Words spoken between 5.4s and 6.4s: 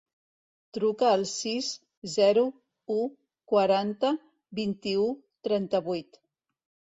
trenta-vuit.